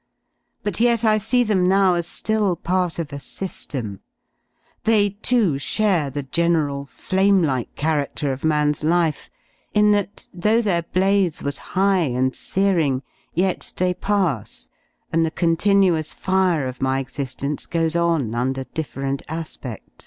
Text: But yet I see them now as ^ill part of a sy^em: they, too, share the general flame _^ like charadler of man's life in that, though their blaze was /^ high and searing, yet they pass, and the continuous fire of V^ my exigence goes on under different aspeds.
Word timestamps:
But 0.63 0.79
yet 0.79 1.05
I 1.05 1.19
see 1.19 1.43
them 1.43 1.67
now 1.67 1.93
as 1.93 2.07
^ill 2.07 2.57
part 2.63 2.97
of 2.97 3.13
a 3.13 3.17
sy^em: 3.17 3.99
they, 4.83 5.09
too, 5.11 5.59
share 5.59 6.09
the 6.09 6.23
general 6.23 6.85
flame 6.87 7.41
_^ 7.43 7.45
like 7.45 7.75
charadler 7.75 8.31
of 8.33 8.43
man's 8.43 8.83
life 8.83 9.29
in 9.75 9.91
that, 9.91 10.27
though 10.33 10.59
their 10.59 10.81
blaze 10.81 11.43
was 11.43 11.55
/^ 11.57 11.59
high 11.59 11.99
and 11.99 12.35
searing, 12.35 13.03
yet 13.35 13.73
they 13.77 13.93
pass, 13.93 14.69
and 15.13 15.23
the 15.23 15.29
continuous 15.29 16.13
fire 16.15 16.67
of 16.67 16.79
V^ 16.79 16.81
my 16.81 16.99
exigence 17.03 17.67
goes 17.69 17.95
on 17.95 18.33
under 18.33 18.63
different 18.73 19.21
aspeds. 19.29 19.83